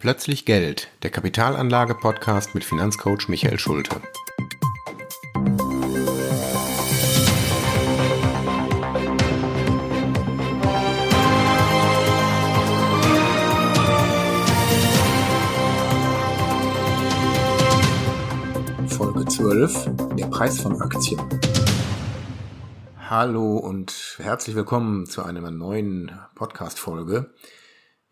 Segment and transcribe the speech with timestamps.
[0.00, 4.00] Plötzlich Geld, der Kapitalanlage-Podcast mit Finanzcoach Michael Schulte.
[18.88, 21.20] Folge 12, der Preis von Aktien.
[23.10, 27.34] Hallo und herzlich willkommen zu einer neuen Podcast-Folge.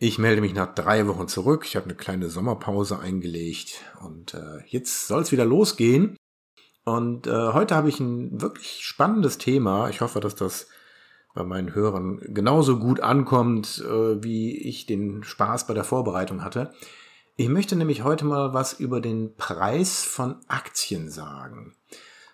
[0.00, 1.64] Ich melde mich nach drei Wochen zurück.
[1.66, 6.16] Ich habe eine kleine Sommerpause eingelegt und äh, jetzt soll es wieder losgehen.
[6.84, 9.88] Und äh, heute habe ich ein wirklich spannendes Thema.
[9.90, 10.68] Ich hoffe, dass das
[11.34, 16.72] bei meinen Hörern genauso gut ankommt, äh, wie ich den Spaß bei der Vorbereitung hatte.
[17.36, 21.74] Ich möchte nämlich heute mal was über den Preis von Aktien sagen.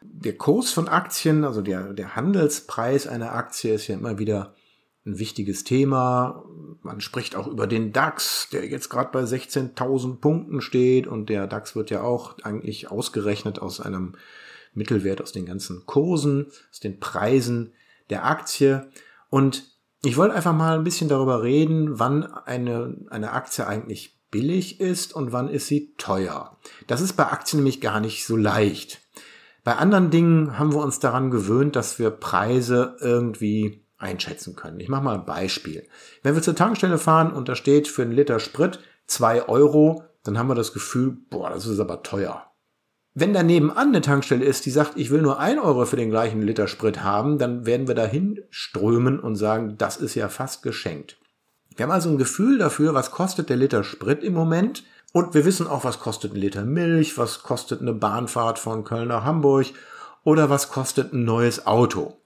[0.02, 4.54] Der Kurs von Aktien, also der, der Handelspreis einer Aktie ist ja immer wieder
[5.06, 6.44] ein wichtiges Thema.
[6.82, 11.46] Man spricht auch über den DAX, der jetzt gerade bei 16.000 Punkten steht und der
[11.46, 14.14] DAX wird ja auch eigentlich ausgerechnet aus einem
[14.72, 17.72] Mittelwert aus den ganzen Kursen, aus den Preisen
[18.10, 18.88] der Aktie.
[19.30, 19.64] Und
[20.02, 25.14] ich wollte einfach mal ein bisschen darüber reden, wann eine, eine Aktie eigentlich billig ist
[25.14, 26.58] und wann ist sie teuer.
[26.86, 29.00] Das ist bei Aktien nämlich gar nicht so leicht.
[29.62, 34.78] Bei anderen Dingen haben wir uns daran gewöhnt, dass wir Preise irgendwie einschätzen können.
[34.78, 35.88] Ich mache mal ein Beispiel.
[36.22, 40.38] Wenn wir zur Tankstelle fahren und da steht für einen Liter Sprit zwei Euro, dann
[40.38, 42.46] haben wir das Gefühl, boah, das ist aber teuer.
[43.16, 46.10] Wenn daneben an eine Tankstelle ist, die sagt, ich will nur ein Euro für den
[46.10, 50.62] gleichen Liter Sprit haben, dann werden wir dahin strömen und sagen, das ist ja fast
[50.62, 51.16] geschenkt.
[51.76, 55.44] Wir haben also ein Gefühl dafür, was kostet der Liter Sprit im Moment und wir
[55.44, 59.66] wissen auch, was kostet ein Liter Milch, was kostet eine Bahnfahrt von Köln nach Hamburg
[60.24, 62.16] oder was kostet ein neues Auto.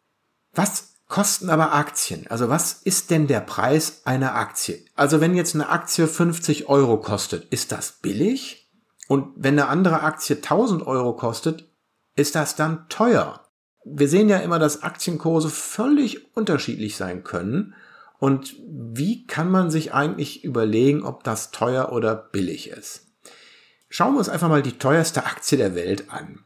[0.54, 2.27] Was kosten aber Aktien.
[2.28, 4.84] Also was ist denn der Preis einer Aktie?
[4.95, 8.70] Also wenn jetzt eine Aktie 50 Euro kostet, ist das billig?
[9.09, 11.67] Und wenn eine andere Aktie 1000 Euro kostet,
[12.14, 13.41] ist das dann teuer?
[13.84, 17.74] Wir sehen ja immer, dass Aktienkurse völlig unterschiedlich sein können.
[18.18, 23.07] Und wie kann man sich eigentlich überlegen, ob das teuer oder billig ist?
[23.89, 26.45] Schauen wir uns einfach mal die teuerste Aktie der Welt an.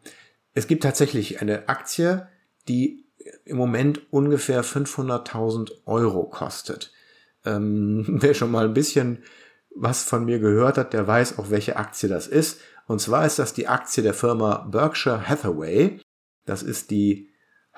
[0.55, 2.29] Es gibt tatsächlich eine Aktie,
[2.69, 3.02] die
[3.45, 6.93] im Moment ungefähr 500.000 Euro kostet.
[7.45, 9.23] Ähm, wer schon mal ein bisschen
[9.75, 12.61] was von mir gehört hat, der weiß auch, welche Aktie das ist.
[12.87, 15.99] Und zwar ist das die Aktie der Firma Berkshire Hathaway.
[16.45, 17.31] Das ist die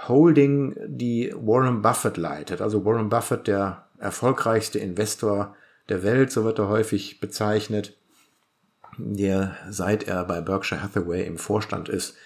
[0.09, 2.61] Holding, die Warren Buffett leitet.
[2.61, 5.55] Also Warren Buffett, der erfolgreichste Investor
[5.89, 7.97] der Welt, so wird er häufig bezeichnet,
[8.97, 12.17] der seit er bei Berkshire Hathaway im Vorstand ist,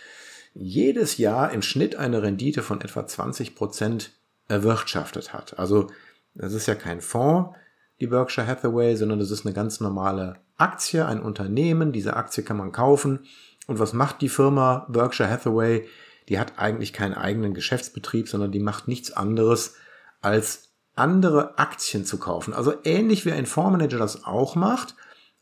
[0.59, 4.11] jedes Jahr im Schnitt eine Rendite von etwa 20 Prozent
[4.49, 5.59] erwirtschaftet hat.
[5.59, 5.89] Also
[6.35, 7.57] das ist ja kein Fonds,
[8.01, 11.93] die Berkshire Hathaway, sondern das ist eine ganz normale Aktie, ein Unternehmen.
[11.93, 13.21] Diese Aktie kann man kaufen.
[13.67, 15.87] Und was macht die Firma Berkshire Hathaway?
[16.29, 19.75] Die hat eigentlich keinen eigenen Geschäftsbetrieb, sondern die macht nichts anderes
[20.21, 22.53] als andere Aktien zu kaufen.
[22.53, 24.97] Also ähnlich wie ein Fondsmanager das auch macht,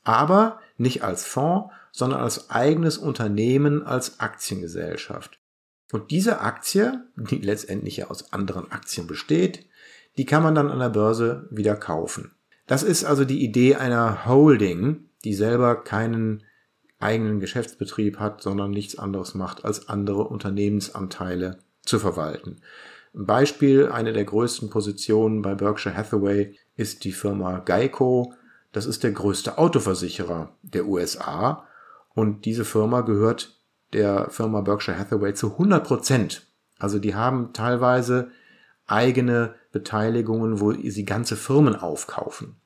[0.05, 5.39] aber nicht als Fonds, sondern als eigenes Unternehmen, als Aktiengesellschaft.
[5.93, 9.65] Und diese Aktie, die letztendlich ja aus anderen Aktien besteht,
[10.19, 12.33] die kann man dann an der Börse wieder kaufen.
[12.67, 16.43] Das ist also die Idee einer Holding, die selber keinen
[16.99, 22.61] eigenen Geschäftsbetrieb hat, sondern nichts anderes macht, als andere Unternehmensanteile zu verwalten.
[23.15, 28.35] Ein Beispiel, eine der größten Positionen bei Berkshire Hathaway ist die Firma Geico.
[28.73, 31.66] Das ist der größte Autoversicherer der USA
[32.17, 33.61] und diese Firma gehört
[33.93, 36.47] der Firma Berkshire Hathaway zu 100 Prozent.
[36.79, 38.31] Also die haben teilweise
[38.87, 42.57] eigene Beteiligungen, wo sie ganze Firmen aufkaufen.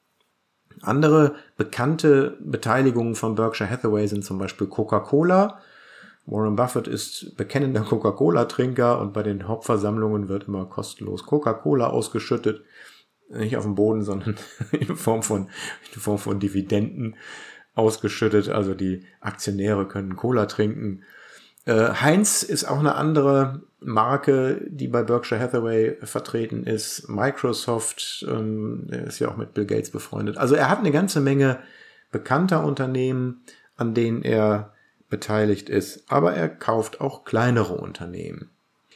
[0.82, 5.60] Andere bekannte Beteiligungen von Berkshire Hathaway sind zum Beispiel Coca-Cola.
[6.26, 12.62] Warren Buffett ist bekennender Coca-Cola-Trinker und bei den Hauptversammlungen wird immer kostenlos Coca-Cola ausgeschüttet.
[13.30, 14.36] Nicht auf dem Boden, sondern
[14.70, 15.48] in Form von,
[15.92, 17.16] in Form von Dividenden
[17.80, 18.50] ausgeschüttet.
[18.50, 21.02] Also die Aktionäre können Cola trinken.
[21.64, 27.08] Äh, Heinz ist auch eine andere Marke, die bei Berkshire Hathaway vertreten ist.
[27.08, 30.36] Microsoft ähm, ist ja auch mit Bill Gates befreundet.
[30.36, 31.58] Also er hat eine ganze Menge
[32.12, 33.42] bekannter Unternehmen,
[33.76, 34.74] an denen er
[35.08, 36.04] beteiligt ist.
[36.08, 38.50] Aber er kauft auch kleinere Unternehmen.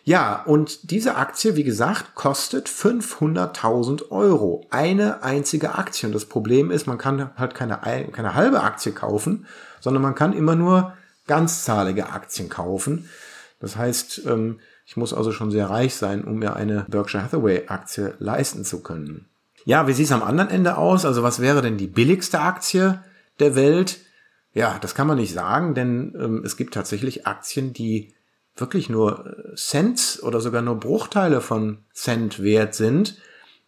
[0.04, 4.66] Ja, und diese Aktie, wie gesagt, kostet 500.000 Euro.
[4.70, 6.06] Eine einzige Aktie.
[6.06, 7.78] Und das Problem ist, man kann halt keine,
[8.12, 9.46] keine halbe Aktie kaufen,
[9.80, 10.92] sondern man kann immer nur
[11.26, 13.08] ganzzahlige Aktien kaufen.
[13.60, 17.68] Das heißt, ähm, ich muss also schon sehr reich sein, um mir eine Berkshire Hathaway
[17.68, 19.26] Aktie leisten zu können.
[19.64, 21.06] Ja, wie sieht es am anderen Ende aus?
[21.06, 23.00] Also was wäre denn die billigste Aktie?
[23.38, 24.00] der Welt?
[24.52, 28.14] Ja, das kann man nicht sagen, denn ähm, es gibt tatsächlich Aktien, die
[28.56, 33.16] wirklich nur äh, Cent oder sogar nur Bruchteile von Cent wert sind.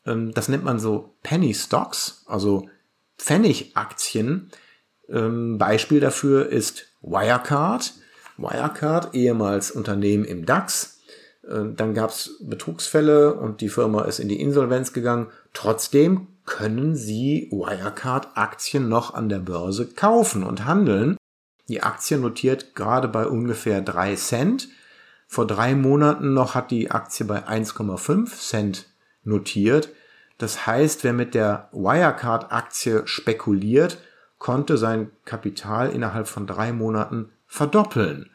[0.04, 2.68] Ähm, das nennt man so Penny Stocks, also
[3.18, 4.50] Pfennigaktien.
[5.08, 7.94] Ähm, Beispiel dafür ist Wirecard.
[8.36, 11.00] Wirecard, ehemals Unternehmen im DAX.
[11.46, 15.28] Äh, dann gab es Betrugsfälle und die Firma ist in die Insolvenz gegangen.
[15.52, 21.16] Trotzdem können Sie Wirecard-Aktien noch an der Börse kaufen und handeln.
[21.68, 24.68] Die Aktie notiert gerade bei ungefähr drei Cent.
[25.26, 28.86] Vor drei Monaten noch hat die Aktie bei 1,5 Cent
[29.24, 29.88] notiert.
[30.38, 33.98] Das heißt, wer mit der Wirecard-Aktie spekuliert,
[34.38, 38.30] konnte sein Kapital innerhalb von drei Monaten verdoppeln.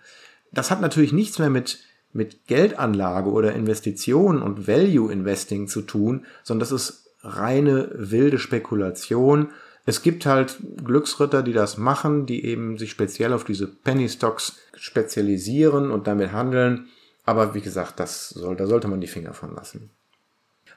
[0.52, 1.80] Das hat natürlich nichts mehr mit,
[2.12, 9.52] mit Geldanlage oder Investition und Value Investing zu tun, sondern das ist reine wilde Spekulation.
[9.86, 14.58] Es gibt halt Glücksritter, die das machen, die eben sich speziell auf diese Penny Stocks
[14.76, 16.88] spezialisieren und damit handeln.
[17.26, 19.90] Aber wie gesagt, das soll, da sollte man die Finger von lassen.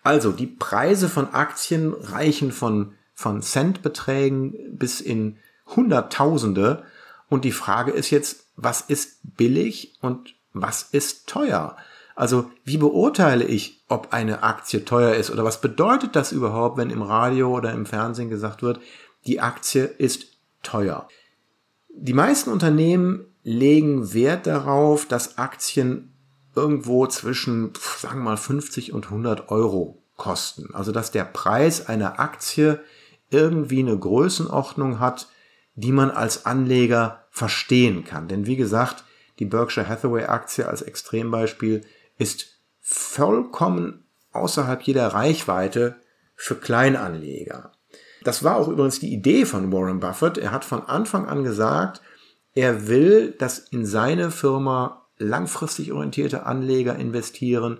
[0.03, 5.39] Also, die Preise von Aktien reichen von, von Centbeträgen bis in
[5.75, 6.83] Hunderttausende.
[7.29, 11.77] Und die Frage ist jetzt, was ist billig und was ist teuer?
[12.15, 16.91] Also wie beurteile ich, ob eine Aktie teuer ist oder was bedeutet das überhaupt, wenn
[16.91, 18.81] im Radio oder im Fernsehen gesagt wird,
[19.25, 20.27] die Aktie ist
[20.65, 21.07] teuer?
[21.89, 26.13] Die meisten Unternehmen legen Wert darauf, dass Aktien
[26.57, 30.75] irgendwo zwischen, sagen wir mal, 50 und 100 Euro kosten.
[30.75, 32.81] Also dass der Preis einer Aktie
[33.31, 35.29] irgendwie eine Größenordnung hat,
[35.77, 38.27] die man als Anleger verstehen kann.
[38.27, 39.05] Denn wie gesagt,
[39.39, 41.83] die Berkshire Hathaway Aktie als Extrembeispiel
[42.19, 42.55] ist
[42.87, 45.97] vollkommen außerhalb jeder Reichweite
[46.37, 47.73] für Kleinanleger.
[48.25, 50.37] Das war auch übrigens die Idee von Warren Buffett.
[50.37, 52.03] Er hat von Anfang an gesagt,
[52.55, 57.79] er will, dass in seine Firma langfristig orientierte Anleger investieren.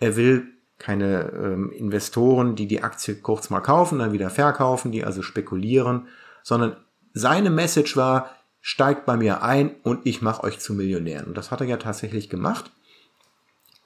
[0.00, 0.46] Er will
[0.78, 6.08] keine ähm, Investoren, die die Aktie kurz mal kaufen, dann wieder verkaufen, die also spekulieren,
[6.42, 6.76] sondern
[7.12, 11.26] seine Message war, steigt bei mir ein und ich mache euch zu Millionären.
[11.26, 12.70] Und das hat er ja tatsächlich gemacht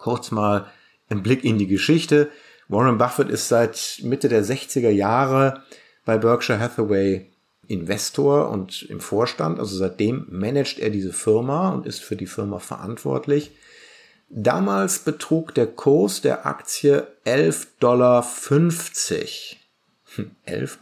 [0.00, 0.66] kurz mal
[1.08, 2.30] ein Blick in die Geschichte.
[2.68, 5.62] Warren Buffett ist seit Mitte der 60er Jahre
[6.04, 7.30] bei Berkshire Hathaway
[7.68, 9.60] Investor und im Vorstand.
[9.60, 13.52] Also seitdem managt er diese Firma und ist für die Firma verantwortlich.
[14.28, 18.22] Damals betrug der Kurs der Aktie 11,50 Dollar.
[18.22, 19.56] 11,50
[20.16, 20.30] hm,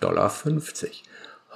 [0.01, 0.33] Dollar.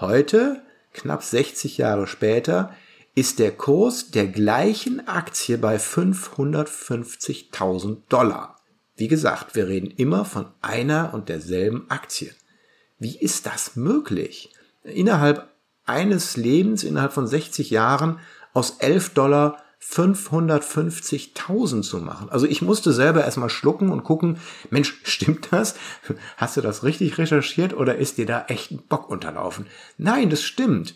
[0.00, 0.62] Heute,
[0.92, 2.74] knapp 60 Jahre später,
[3.14, 8.56] ist der Kurs der gleichen Aktie bei 550.000 Dollar.
[8.96, 12.30] Wie gesagt, wir reden immer von einer und derselben Aktie.
[12.98, 14.54] Wie ist das möglich?
[14.84, 15.50] Innerhalb
[15.84, 18.20] eines Lebens, innerhalb von 60 Jahren,
[18.54, 22.30] aus 11 Dollar 550.000 zu machen.
[22.30, 24.38] Also ich musste selber erstmal schlucken und gucken,
[24.70, 25.74] Mensch, stimmt das?
[26.36, 29.66] Hast du das richtig recherchiert oder ist dir da echt ein Bock unterlaufen?
[29.98, 30.94] Nein, das stimmt.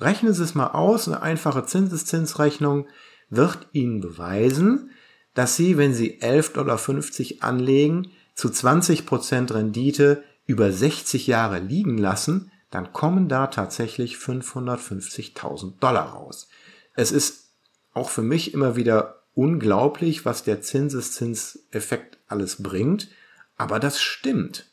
[0.00, 2.88] Rechnen Sie es mal aus, eine einfache Zinseszinsrechnung
[3.28, 4.90] wird Ihnen beweisen,
[5.34, 12.50] dass Sie, wenn Sie 11,50 Dollar anlegen, zu 20% Rendite über 60 Jahre liegen lassen,
[12.70, 16.48] dann kommen da tatsächlich 550.000 Dollar raus.
[16.94, 17.50] Es ist
[17.92, 23.08] auch für mich immer wieder unglaublich, was der Zinseszinseffekt alles bringt,
[23.56, 24.70] aber das stimmt.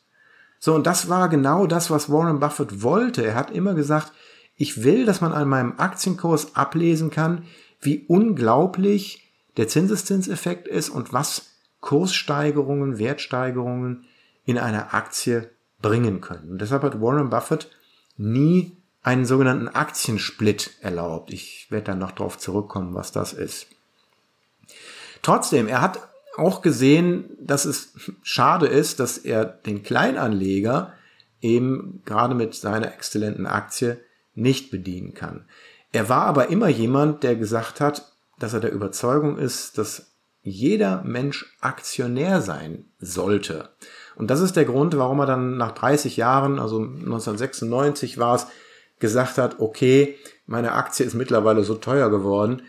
[0.60, 3.24] So, und das war genau das, was Warren Buffett wollte.
[3.24, 4.12] Er hat immer gesagt,
[4.58, 7.44] ich will, dass man an meinem Aktienkurs ablesen kann,
[7.80, 14.04] wie unglaublich der Zinseszinseffekt ist und was Kurssteigerungen, Wertsteigerungen
[14.44, 15.50] in einer Aktie
[15.80, 16.50] bringen können.
[16.50, 17.70] Und deshalb hat Warren Buffett
[18.16, 21.32] nie einen sogenannten Aktiensplit erlaubt.
[21.32, 23.68] Ich werde dann noch darauf zurückkommen, was das ist.
[25.22, 26.00] Trotzdem, er hat
[26.36, 30.94] auch gesehen, dass es schade ist, dass er den Kleinanleger
[31.40, 34.00] eben gerade mit seiner exzellenten Aktie
[34.38, 35.46] nicht bedienen kann.
[35.92, 41.02] Er war aber immer jemand, der gesagt hat, dass er der Überzeugung ist, dass jeder
[41.02, 43.70] Mensch Aktionär sein sollte.
[44.16, 48.46] Und das ist der Grund, warum er dann nach 30 Jahren, also 1996 war es,
[48.98, 50.16] gesagt hat, okay,
[50.46, 52.62] meine Aktie ist mittlerweile so teuer geworden,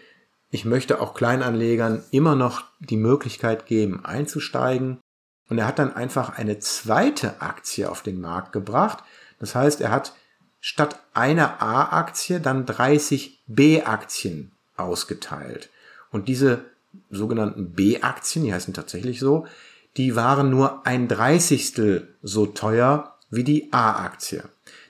[0.52, 5.00] ich möchte auch Kleinanlegern immer noch die Möglichkeit geben, einzusteigen.
[5.48, 9.04] Und er hat dann einfach eine zweite Aktie auf den Markt gebracht.
[9.40, 10.14] Das heißt, er hat
[10.60, 15.70] statt einer A-Aktie dann 30 B-Aktien ausgeteilt.
[16.12, 16.66] Und diese
[17.10, 19.48] sogenannten B-Aktien, die heißen tatsächlich so,
[19.98, 24.44] die waren nur ein Dreißigstel so teuer wie die A-Aktie.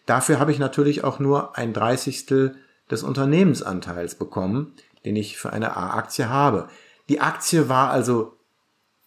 [0.06, 2.56] dafür habe ich natürlich auch nur ein Dreißigstel
[2.90, 4.74] des Unternehmensanteils bekommen,
[5.06, 6.70] den ich für eine A-Aktie habe.
[7.10, 8.38] Die Aktie war also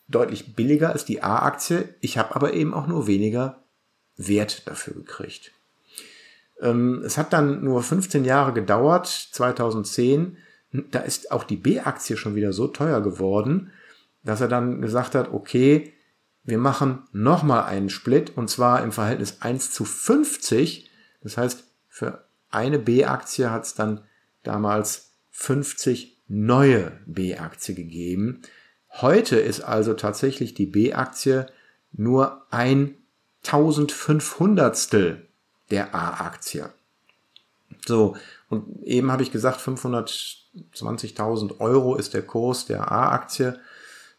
[0.09, 1.95] deutlich billiger als die A-Aktie.
[2.01, 3.63] Ich habe aber eben auch nur weniger
[4.17, 5.53] Wert dafür gekriegt.
[6.63, 10.39] Ähm, es hat dann nur 15 Jahre gedauert, 2010.
[10.91, 13.73] Da ist auch die B-Aktie schon wieder so teuer geworden,
[14.23, 15.93] dass er dann gesagt hat, okay,
[16.45, 20.91] wir machen nochmal einen Split und zwar im Verhältnis 1 zu 50.
[21.21, 24.01] Das heißt, für eine B-Aktie hat es dann
[24.43, 28.43] damals 50 neue B-Aktie gegeben.
[28.91, 31.47] Heute ist also tatsächlich die B-Aktie
[31.93, 32.97] nur ein
[33.45, 35.23] 1500stel
[35.73, 36.71] der A-Aktie.
[37.87, 38.17] So,
[38.49, 43.59] und eben habe ich gesagt, 520.000 Euro ist der Kurs der A-Aktie.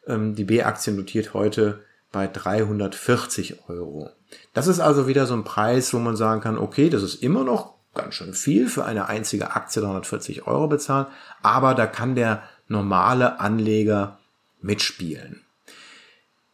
[0.06, 1.82] Ähm, die B-Aktie notiert heute
[2.12, 4.10] bei 340 Euro.
[4.54, 7.44] Das ist also wieder so ein Preis, wo man sagen kann, okay, das ist immer
[7.44, 11.06] noch ganz schön viel für eine einzige Aktie 340 Euro bezahlen,
[11.44, 14.18] aber da kann der normale Anleger
[14.62, 15.42] mitspielen.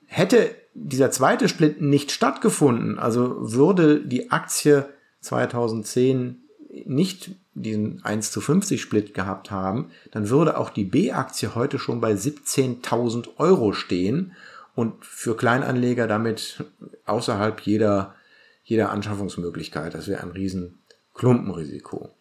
[0.05, 4.87] Hätte dieser zweite Split nicht stattgefunden, also würde die Aktie
[5.21, 6.43] 2010
[6.85, 11.99] nicht diesen 1 zu 50 Split gehabt haben, dann würde auch die B-Aktie heute schon
[11.99, 14.33] bei 17.000 Euro stehen
[14.75, 16.63] und für Kleinanleger damit
[17.05, 18.15] außerhalb jeder,
[18.63, 19.93] jeder Anschaffungsmöglichkeit.
[19.93, 20.79] Das wäre ein riesen
[21.13, 22.11] Klumpenrisiko.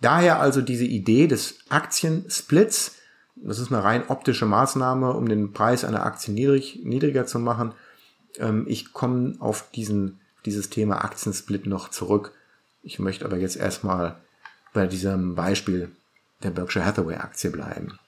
[0.00, 2.96] Daher also diese Idee des Aktiensplits.
[3.36, 7.74] Das ist eine rein optische Maßnahme, um den Preis einer Aktie niedrig, niedriger zu machen.
[8.38, 12.32] Ähm, ich komme auf diesen, dieses Thema Aktiensplit noch zurück.
[12.82, 14.16] Ich möchte aber jetzt erstmal
[14.72, 15.90] bei diesem Beispiel
[16.42, 17.98] der Berkshire Hathaway Aktie bleiben.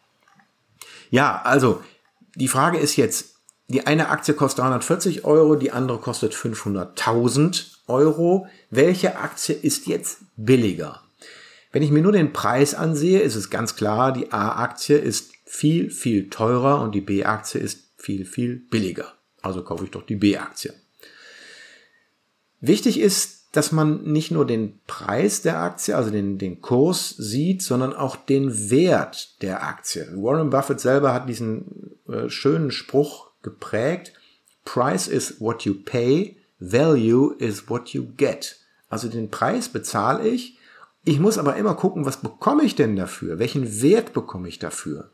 [1.10, 1.82] Ja, also
[2.34, 3.36] die Frage ist jetzt,
[3.68, 8.46] die eine Aktie kostet 340 Euro, die andere kostet 500.000 Euro.
[8.70, 11.02] Welche Aktie ist jetzt billiger?
[11.72, 15.90] Wenn ich mir nur den Preis ansehe, ist es ganz klar, die A-Aktie ist viel,
[15.90, 19.14] viel teurer und die B-Aktie ist viel, viel billiger.
[19.42, 20.72] Also kaufe ich doch die B-Aktie.
[22.61, 27.61] Wichtig ist, dass man nicht nur den Preis der Aktie, also den, den Kurs sieht,
[27.62, 30.08] sondern auch den Wert der Aktie.
[30.14, 34.14] Warren Buffett selber hat diesen äh, schönen Spruch geprägt.
[34.64, 38.56] Price is what you pay, value is what you get.
[38.88, 40.58] Also den Preis bezahle ich.
[41.04, 43.38] Ich muss aber immer gucken, was bekomme ich denn dafür?
[43.38, 45.11] Welchen Wert bekomme ich dafür?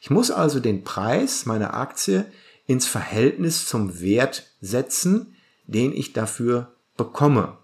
[0.00, 2.26] Ich muss also den Preis meiner Aktie
[2.66, 5.34] ins Verhältnis zum Wert setzen,
[5.66, 7.58] den ich dafür bekomme.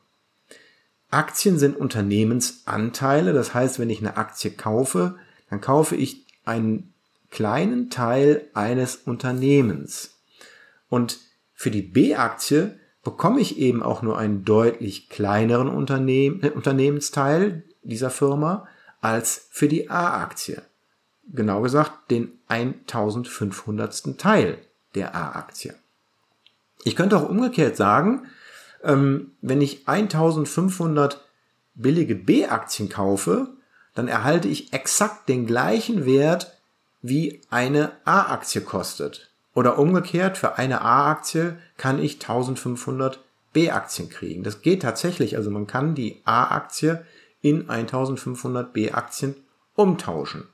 [1.11, 5.17] Aktien sind Unternehmensanteile, das heißt, wenn ich eine Aktie kaufe,
[5.49, 6.93] dann kaufe ich einen
[7.31, 10.19] kleinen Teil eines Unternehmens.
[10.89, 11.19] Und
[11.55, 18.67] für die B-Aktie bekomme ich eben auch nur einen deutlich kleineren Unternehmen, Unternehmensteil dieser Firma
[19.01, 20.63] als für die A-Aktie.
[21.31, 24.19] Genau gesagt, den 1500.
[24.19, 24.59] Teil
[24.99, 25.75] der A-Aktie.
[26.85, 28.27] Ich könnte auch umgekehrt sagen,
[28.83, 31.25] ähm, wenn ich 1500
[31.75, 33.49] billige B-Aktien kaufe,
[33.95, 36.53] dann erhalte ich exakt den gleichen Wert,
[37.01, 39.31] wie eine A-Aktie kostet.
[39.55, 43.21] Oder umgekehrt, für eine A-Aktie kann ich 1500
[43.53, 44.43] B-Aktien kriegen.
[44.43, 45.37] Das geht tatsächlich.
[45.37, 47.05] Also man kann die A-Aktie
[47.41, 49.37] in 1500 B-Aktien
[49.75, 50.49] umtauschen.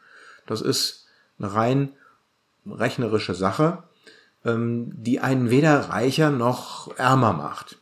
[0.46, 1.06] Das ist
[1.38, 1.92] eine rein
[2.66, 3.82] rechnerische Sache.
[4.44, 7.78] Ähm, die einen weder reicher noch ärmer macht.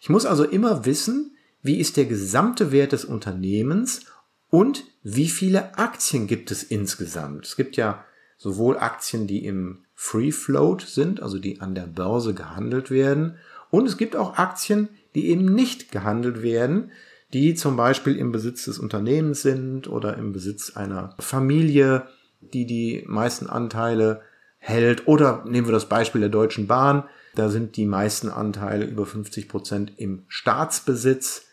[0.00, 4.06] Ich muss also immer wissen, wie ist der gesamte Wert des Unternehmens
[4.50, 7.46] und wie viele Aktien gibt es insgesamt.
[7.46, 8.04] Es gibt ja
[8.36, 13.36] sowohl Aktien, die im Free Float sind, also die an der Börse gehandelt werden,
[13.70, 16.90] und es gibt auch Aktien, die eben nicht gehandelt werden,
[17.32, 22.06] die zum Beispiel im Besitz des Unternehmens sind oder im Besitz einer Familie,
[22.40, 24.20] die die meisten Anteile
[24.62, 25.08] hält.
[25.08, 27.04] Oder nehmen wir das Beispiel der Deutschen Bahn.
[27.34, 31.46] Da sind die meisten Anteile über 50 Prozent im Staatsbesitz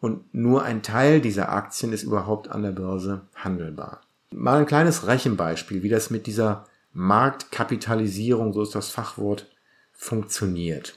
[0.00, 4.00] und nur ein Teil dieser Aktien ist überhaupt an der Börse handelbar.
[4.32, 9.46] Mal ein kleines Rechenbeispiel, wie das mit dieser Marktkapitalisierung, so ist das Fachwort,
[9.92, 10.96] funktioniert.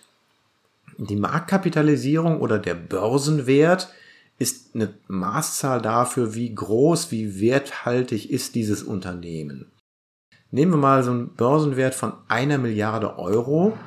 [0.98, 3.94] Die Marktkapitalisierung oder der Börsenwert
[4.40, 9.72] ist eine Maßzahl dafür, wie groß, wie werthaltig ist dieses Unternehmen.
[10.52, 13.78] Nehmen wir mal so einen Börsenwert von einer Milliarde Euro.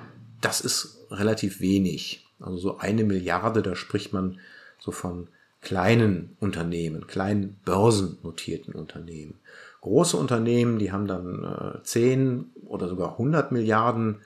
[0.40, 2.26] Das ist relativ wenig.
[2.40, 4.38] Also so eine Milliarde, da spricht man
[4.78, 5.28] so von
[5.60, 9.34] kleinen Unternehmen, kleinen börsennotierten Unternehmen.
[9.80, 11.44] Große Unternehmen, die haben dann
[11.80, 14.20] äh, 10 oder sogar 100 Milliarden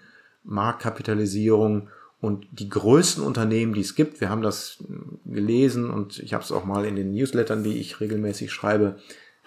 [0.44, 1.88] Marktkapitalisierung
[2.20, 4.82] Und die größten Unternehmen, die es gibt, wir haben das
[5.24, 8.96] gelesen und ich habe es auch mal in den Newslettern, die ich regelmäßig schreibe,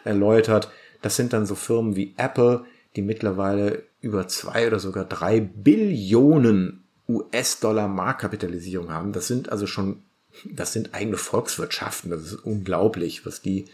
[0.04, 0.70] erläutert.
[1.02, 2.66] Das sind dann so Firmen wie Apple,
[3.00, 9.14] die mittlerweile über zwei oder sogar drei Billionen US-Dollar Marktkapitalisierung haben.
[9.14, 10.04] Das sind also schon,
[10.44, 12.12] das sind eigene Volkswirtschaften.
[12.12, 13.66] Das ist unglaublich, was die,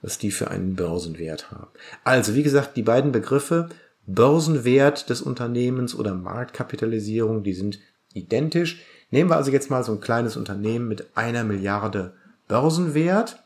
[0.00, 1.68] was die für einen Börsenwert haben.
[2.02, 3.68] Also, wie gesagt, die beiden Begriffe
[4.06, 7.78] Börsenwert des Unternehmens oder Marktkapitalisierung, die sind
[8.14, 8.80] identisch.
[9.10, 12.14] Nehmen wir also jetzt mal so ein kleines Unternehmen mit einer Milliarde
[12.48, 13.42] Börsenwert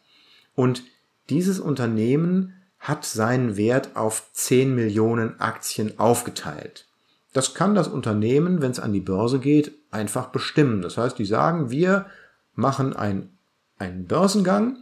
[0.54, 0.84] und
[1.30, 6.86] dieses Unternehmen hat seinen Wert auf 10 Millionen Aktien aufgeteilt.
[7.32, 10.82] Das kann das Unternehmen, wenn es an die Börse geht, einfach bestimmen.
[10.82, 12.06] Das heißt, die sagen, wir
[12.54, 13.30] machen ein,
[13.78, 14.78] einen Börsengang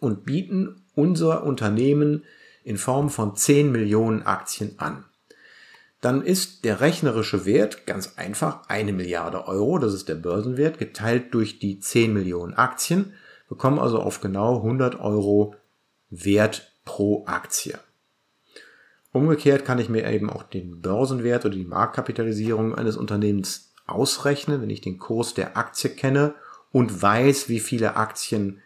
[0.00, 2.24] und bieten unser Unternehmen
[2.64, 5.04] in Form von 10 Millionen Aktien an.
[6.00, 11.34] Dann ist der rechnerische Wert ganz einfach eine Milliarde Euro, das ist der Börsenwert, geteilt
[11.34, 13.14] durch die 10 Millionen Aktien,
[13.48, 15.56] bekommen also auf genau 100 Euro
[16.10, 17.78] Wert pro Aktie.
[19.12, 24.70] Umgekehrt kann ich mir eben auch den Börsenwert oder die Marktkapitalisierung eines Unternehmens ausrechnen, wenn
[24.70, 26.34] ich den Kurs der Aktie kenne
[26.72, 28.62] und weiß, wie viele Aktien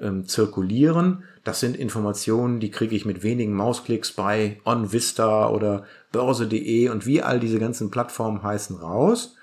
[0.00, 1.24] ähm, zirkulieren.
[1.44, 7.20] Das sind Informationen, die kriege ich mit wenigen Mausklicks bei OnVista oder Börse.de und wie
[7.20, 9.36] all diese ganzen Plattformen heißen raus.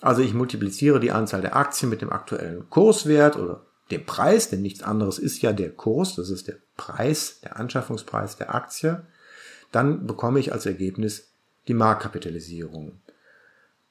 [0.00, 4.62] Also ich multipliziere die Anzahl der Aktien mit dem aktuellen Kurswert oder dem Preis, denn
[4.62, 9.04] nichts anderes ist ja der Kurs, das ist der Preis, der Anschaffungspreis der Aktie,
[9.72, 11.32] dann bekomme ich als Ergebnis
[11.68, 13.00] die Marktkapitalisierung.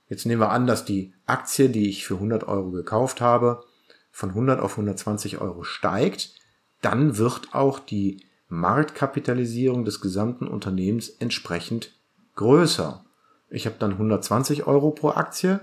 [0.09, 3.63] Jetzt nehmen wir an, dass die Aktie, die ich für 100 Euro gekauft habe,
[4.11, 6.35] von 100 auf 120 Euro steigt,
[6.81, 11.93] dann wird auch die Marktkapitalisierung des gesamten Unternehmens entsprechend
[12.35, 13.03] größer.
[13.49, 15.59] Ich habe dann 120 Euro pro Aktie,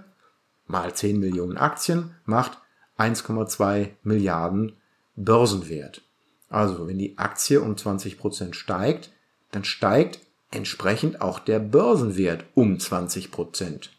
[0.66, 2.58] mal 10 Millionen Aktien, macht
[3.00, 4.72] 1,2 Milliarden
[5.16, 6.02] Börsenwert.
[6.48, 9.10] Also wenn die Aktie um 20 Prozent steigt,
[9.52, 13.30] dann steigt entsprechend auch der Börsenwert um 20%.
[13.30, 13.90] Prozent.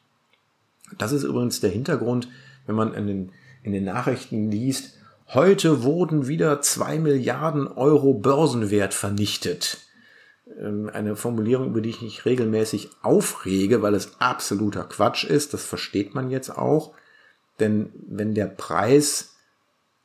[0.97, 2.27] Das ist übrigens der Hintergrund,
[2.65, 3.31] wenn man in den,
[3.63, 4.97] in den Nachrichten liest,
[5.29, 9.77] heute wurden wieder 2 Milliarden Euro Börsenwert vernichtet.
[10.59, 15.53] Ähm, eine Formulierung, über die ich mich regelmäßig aufrege, weil es absoluter Quatsch ist.
[15.53, 16.93] Das versteht man jetzt auch.
[17.59, 19.35] Denn wenn der Preis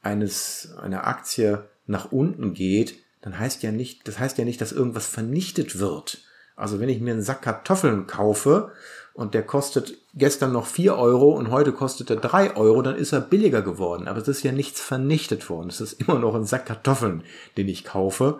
[0.02, 4.72] eines, einer Aktie nach unten geht, dann heißt ja nicht, das heißt ja nicht, dass
[4.72, 6.22] irgendwas vernichtet wird.
[6.54, 8.72] Also wenn ich mir einen Sack Kartoffeln kaufe
[9.14, 13.12] und der kostet gestern noch vier Euro und heute kostet er drei Euro, dann ist
[13.12, 14.08] er billiger geworden.
[14.08, 15.68] Aber es ist ja nichts vernichtet worden.
[15.68, 17.24] Es ist immer noch ein Sack Kartoffeln,
[17.56, 18.38] den ich kaufe.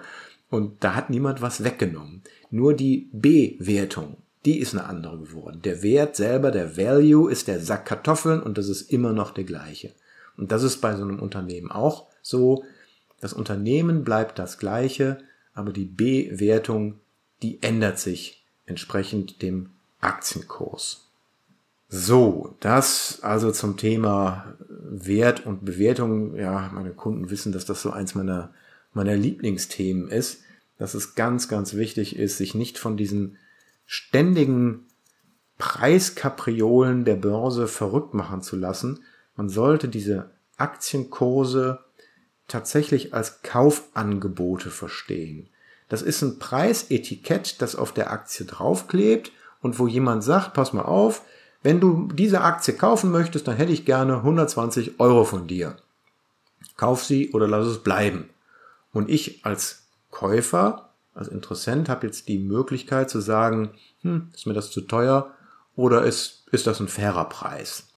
[0.48, 2.22] Und da hat niemand was weggenommen.
[2.50, 5.60] Nur die Bewertung, die ist eine andere geworden.
[5.62, 9.44] Der Wert selber, der Value ist der Sack Kartoffeln und das ist immer noch der
[9.44, 9.92] gleiche.
[10.36, 12.64] Und das ist bei so einem Unternehmen auch so.
[13.20, 15.18] Das Unternehmen bleibt das gleiche,
[15.52, 17.00] aber die Bewertung,
[17.42, 21.08] die ändert sich entsprechend dem Aktienkurs.
[21.88, 26.36] So, das also zum Thema Wert und Bewertung.
[26.36, 28.52] Ja, meine Kunden wissen, dass das so eins meiner,
[28.92, 30.42] meiner Lieblingsthemen ist,
[30.78, 33.38] dass es ganz, ganz wichtig ist, sich nicht von diesen
[33.86, 34.86] ständigen
[35.58, 39.02] Preiskapriolen der Börse verrückt machen zu lassen.
[39.36, 41.80] Man sollte diese Aktienkurse
[42.48, 45.48] tatsächlich als Kaufangebote verstehen.
[45.88, 50.82] Das ist ein Preisetikett, das auf der Aktie draufklebt und wo jemand sagt, pass mal
[50.82, 51.22] auf,
[51.62, 55.76] wenn du diese Aktie kaufen möchtest, dann hätte ich gerne 120 Euro von dir.
[56.76, 58.30] Kauf sie oder lass es bleiben.
[58.92, 60.85] Und ich als Käufer,
[61.16, 63.70] als Interessent, habe jetzt die Möglichkeit zu sagen,
[64.02, 65.32] hm, ist mir das zu teuer
[65.74, 67.88] oder ist, ist das ein fairer Preis?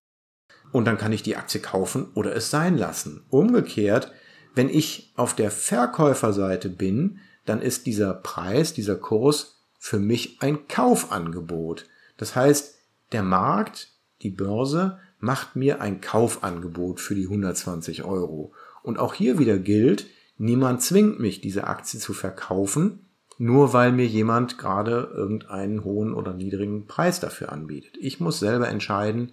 [0.71, 3.23] Und dann kann ich die Aktie kaufen oder es sein lassen.
[3.29, 4.12] Umgekehrt
[4.55, 10.67] wenn ich auf der Verkäuferseite bin, dann ist dieser Preis, dieser Kurs für mich ein
[10.67, 11.86] Kaufangebot.
[12.17, 12.75] Das heißt,
[13.12, 13.89] der Markt,
[14.21, 18.53] die Börse, macht mir ein Kaufangebot für die 120 Euro.
[18.84, 23.05] Und auch hier wieder gilt, niemand zwingt mich, diese Aktie zu verkaufen,
[23.39, 27.95] nur weil mir jemand gerade irgendeinen hohen oder niedrigen Preis dafür anbietet.
[27.97, 29.32] Ich muss selber entscheiden,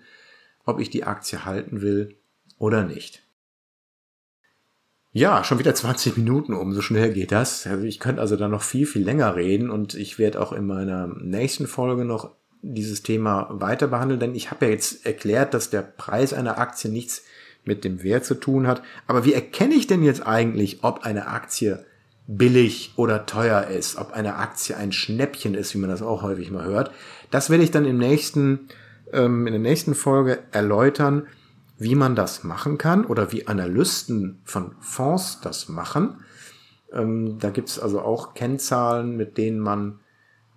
[0.64, 2.16] ob ich die Aktie halten will
[2.58, 3.22] oder nicht.
[5.10, 7.66] Ja, schon wieder 20 Minuten um, so schnell geht das.
[7.66, 11.08] Ich könnte also da noch viel, viel länger reden und ich werde auch in meiner
[11.08, 12.30] nächsten Folge noch
[12.62, 16.90] dieses Thema weiter behandeln, denn ich habe ja jetzt erklärt, dass der Preis einer Aktie
[16.90, 17.24] nichts
[17.64, 18.82] mit dem Wert zu tun hat.
[19.08, 21.84] Aber wie erkenne ich denn jetzt eigentlich, ob eine Aktie
[22.26, 26.50] billig oder teuer ist, ob eine Aktie ein Schnäppchen ist, wie man das auch häufig
[26.50, 26.90] mal hört?
[27.30, 28.68] Das werde ich dann im nächsten
[29.12, 31.26] ähm, in der nächsten Folge erläutern,
[31.78, 36.20] wie man das machen kann oder wie Analysten von Fonds das machen.
[36.92, 40.00] Ähm, da gibt's also auch Kennzahlen, mit denen man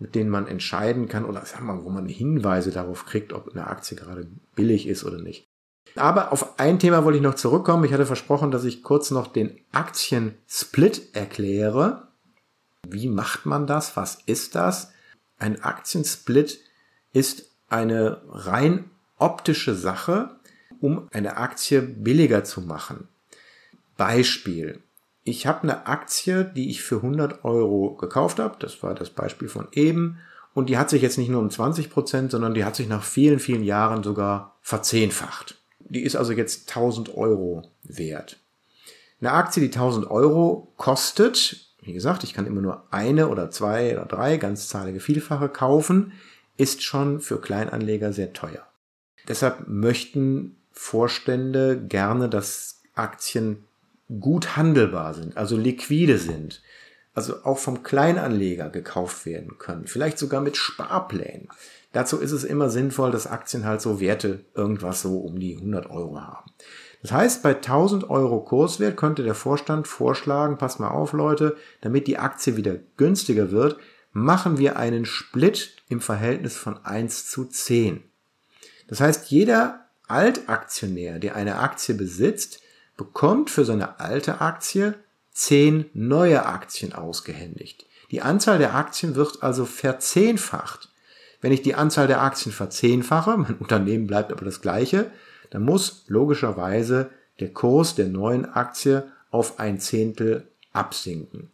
[0.02, 3.68] mit denen man entscheiden kann oder wir mal, wo man Hinweise darauf kriegt, ob eine
[3.68, 5.49] Aktie gerade billig ist oder nicht.
[5.96, 7.84] Aber auf ein Thema wollte ich noch zurückkommen.
[7.84, 12.08] Ich hatte versprochen, dass ich kurz noch den Aktiensplit erkläre.
[12.88, 13.96] Wie macht man das?
[13.98, 14.92] Was ist das?
[15.38, 16.60] Ein Aktiensplit
[17.14, 20.38] ist eine rein optische Sache,
[20.82, 23.08] um eine Aktie billiger zu machen.
[23.98, 24.82] Beispiel.
[25.24, 28.56] Ich habe eine Aktie, die ich für 100 Euro gekauft habe.
[28.60, 30.20] Das war das Beispiel von eben.
[30.54, 33.04] Und die hat sich jetzt nicht nur um 20 Prozent, sondern die hat sich nach
[33.04, 35.59] vielen, vielen Jahren sogar verzehnfacht.
[35.90, 38.38] Die ist also jetzt 1000 Euro wert.
[39.20, 43.94] Eine Aktie, die 1000 Euro kostet, wie gesagt, ich kann immer nur eine oder zwei
[43.94, 46.14] oder drei ganzzahlige Vielfache kaufen,
[46.58, 48.66] ist schon für Kleinanleger sehr teuer.
[49.28, 53.66] Deshalb möchten Vorstände gerne, dass Aktien
[54.20, 56.62] gut handelbar sind, also liquide sind,
[57.14, 61.50] also auch vom Kleinanleger gekauft werden können, vielleicht sogar mit Sparplänen.
[61.92, 65.90] Dazu ist es immer sinnvoll, dass Aktien halt so Werte irgendwas so um die 100
[65.90, 66.52] Euro haben.
[67.02, 72.08] Das heißt, bei 1000 Euro Kurswert könnte der Vorstand vorschlagen, passt mal auf Leute, damit
[72.08, 73.78] die Aktie wieder günstiger wird,
[74.12, 78.04] machen wir einen Split im Verhältnis von 1 zu 10.
[78.88, 82.62] Das heißt, jeder Altaktionär, der eine Aktie besitzt,
[82.98, 84.96] bekommt für seine alte Aktie
[85.32, 87.86] 10 neue Aktien ausgehändigt.
[88.12, 90.89] Die Anzahl der Aktien wird also verzehnfacht.
[91.42, 95.12] Wenn ich die Anzahl der Aktien verzehnfache, mein Unternehmen bleibt aber das gleiche,
[95.50, 101.50] dann muss logischerweise der Kurs der neuen Aktie auf ein Zehntel absinken.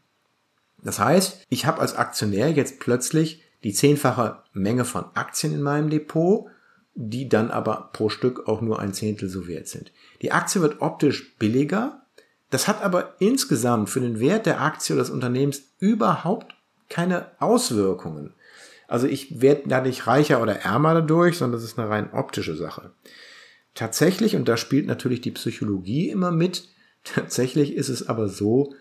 [0.83, 5.89] Das heißt, ich habe als Aktionär jetzt plötzlich die zehnfache Menge von Aktien in meinem
[5.89, 6.45] Depot,
[6.93, 9.91] die dann aber pro Stück auch nur ein Zehntel so wert sind.
[10.21, 12.05] Die Aktie wird optisch billiger,
[12.51, 16.55] das hat aber insgesamt für den Wert der Aktie oder des Unternehmens überhaupt
[16.89, 18.33] keine Auswirkungen.
[18.87, 22.55] Also ich werde da nicht reicher oder ärmer dadurch, sondern das ist eine rein optische
[22.55, 22.91] Sache.
[23.73, 26.69] Tatsächlich, und da spielt natürlich die Psychologie immer mit,
[27.03, 28.73] tatsächlich ist es aber so,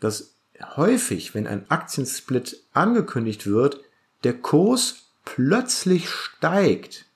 [0.00, 0.34] dass
[0.76, 3.80] häufig, wenn ein Aktiensplit angekündigt wird,
[4.24, 7.06] der Kurs plötzlich steigt.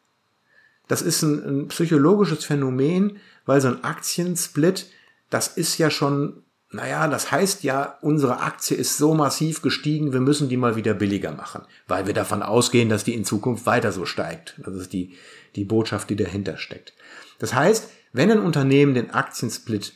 [0.88, 4.86] Das ist ein, ein psychologisches Phänomen, weil so ein Aktiensplit,
[5.30, 10.20] das ist ja schon naja, das heißt ja, unsere Aktie ist so massiv gestiegen, wir
[10.20, 13.90] müssen die mal wieder billiger machen, weil wir davon ausgehen, dass die in Zukunft weiter
[13.90, 14.60] so steigt.
[14.64, 15.16] Das ist die,
[15.56, 16.92] die Botschaft, die dahinter steckt.
[17.40, 19.94] Das heißt, wenn ein Unternehmen den Aktiensplit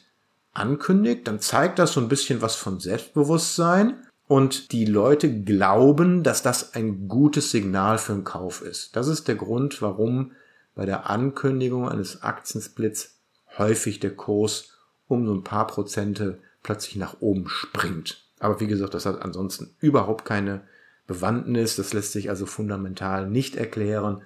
[0.53, 3.95] ankündigt, dann zeigt das so ein bisschen was von Selbstbewusstsein
[4.27, 8.97] und die Leute glauben, dass das ein gutes Signal für einen Kauf ist.
[8.97, 10.33] Das ist der Grund, warum
[10.75, 13.17] bei der Ankündigung eines Aktiensplits
[13.59, 14.71] häufig der Kurs
[15.07, 18.24] um so ein paar Prozente plötzlich nach oben springt.
[18.40, 20.62] Aber wie gesagt, das hat ansonsten überhaupt keine
[21.07, 21.77] Bewandtnis.
[21.77, 24.22] Das lässt sich also fundamental nicht erklären.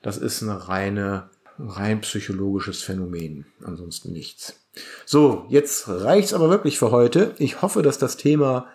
[0.00, 3.44] Das ist eine reine, rein psychologisches Phänomen.
[3.62, 4.58] Ansonsten nichts.
[5.04, 7.34] So, jetzt reicht's aber wirklich für heute.
[7.38, 8.68] Ich hoffe, dass das Thema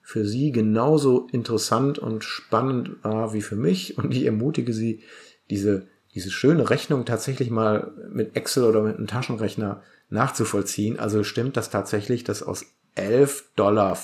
[0.00, 5.02] für Sie genauso interessant und spannend war wie für mich und ich ermutige Sie,
[5.50, 10.98] diese, diese schöne Rechnung tatsächlich mal mit Excel oder mit einem Taschenrechner nachzuvollziehen.
[10.98, 12.66] Also stimmt das tatsächlich, dass aus
[12.96, 13.96] 11,50 Dollar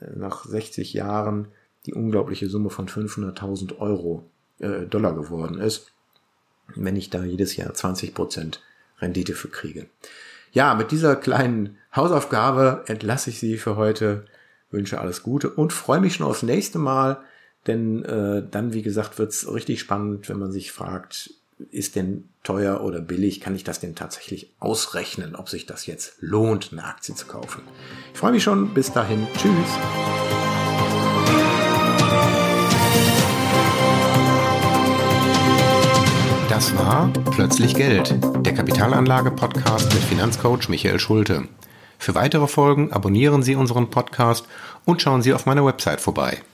[0.00, 1.48] äh, nach 60 Jahren
[1.86, 5.92] die unglaubliche Summe von 500.000 Euro äh, Dollar geworden ist,
[6.74, 8.58] wenn ich da jedes Jahr 20%
[9.00, 9.86] Rendite für kriege.
[10.52, 14.24] Ja, mit dieser kleinen Hausaufgabe entlasse ich Sie für heute,
[14.70, 17.20] wünsche alles Gute und freue mich schon aufs nächste Mal,
[17.66, 21.30] denn äh, dann, wie gesagt, wird's richtig spannend, wenn man sich fragt,
[21.70, 23.40] ist denn teuer oder billig?
[23.40, 27.62] Kann ich das denn tatsächlich ausrechnen, ob sich das jetzt lohnt, eine Aktie zu kaufen?
[28.12, 28.72] Ich freue mich schon.
[28.74, 29.26] Bis dahin.
[29.36, 29.50] Tschüss.
[36.48, 38.14] Das war Plötzlich Geld,
[38.46, 41.48] der Kapitalanlage-Podcast mit Finanzcoach Michael Schulte.
[41.98, 44.46] Für weitere Folgen abonnieren Sie unseren Podcast
[44.84, 46.44] und schauen Sie auf meiner Website vorbei